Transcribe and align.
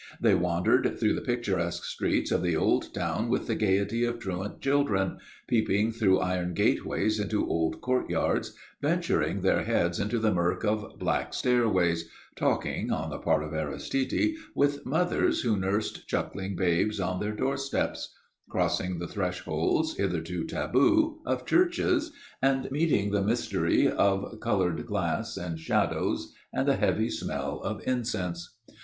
They 0.19 0.33
wandered 0.33 0.97
through 0.99 1.13
the 1.13 1.21
picturesque 1.21 1.85
streets 1.85 2.31
of 2.31 2.41
the 2.41 2.55
old 2.55 2.91
town 2.91 3.29
with 3.29 3.45
the 3.45 3.53
gaiety 3.53 4.03
of 4.03 4.17
truant 4.17 4.59
children, 4.59 5.19
peeping 5.47 5.91
through 5.91 6.21
iron 6.21 6.55
gateways 6.55 7.19
into 7.19 7.45
old 7.47 7.81
courtyards, 7.81 8.53
venturing 8.81 9.41
their 9.41 9.61
heads 9.61 9.99
into 9.99 10.17
the 10.17 10.33
murk 10.33 10.63
of 10.63 10.97
black 10.97 11.35
stairways, 11.35 12.09
talking 12.35 12.91
(on 12.91 13.11
the 13.11 13.19
part 13.19 13.43
of 13.43 13.53
Aristide) 13.53 14.37
with 14.55 14.87
mothers 14.87 15.41
who 15.41 15.55
nursed 15.55 16.07
chuckling 16.07 16.55
babes 16.55 16.99
on 16.99 17.19
their 17.19 17.31
doorsteps, 17.35 18.11
crossing 18.49 18.97
the 18.97 19.07
thresholds, 19.07 19.97
hitherto 19.97 20.45
taboo, 20.45 21.21
of 21.27 21.45
churches, 21.45 22.11
and 22.41 22.71
meeting 22.71 23.11
the 23.11 23.21
mystery 23.21 23.87
of 23.87 24.39
coloured 24.39 24.87
glass 24.87 25.37
and 25.37 25.59
shadows 25.59 26.33
and 26.51 26.67
the 26.67 26.77
heavy 26.77 27.07
smell 27.11 27.59
of 27.61 27.79
incense. 27.87 28.55